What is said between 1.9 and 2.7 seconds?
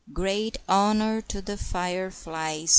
flies!"